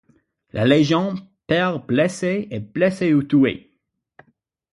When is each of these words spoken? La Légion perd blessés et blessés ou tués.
La 0.51 0.65
Légion 0.65 1.13
perd 1.45 1.85
blessés 1.85 2.47
et 2.49 2.59
blessés 2.59 3.13
ou 3.13 3.21
tués. 3.21 3.77